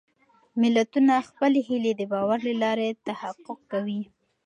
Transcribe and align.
ملتونه 0.61 1.13
خپلې 1.29 1.59
هېلې 1.67 1.91
د 1.95 2.01
باور 2.11 2.39
له 2.47 2.53
لارې 2.63 2.89
تحقق 3.07 3.59
کوي. 3.71 4.01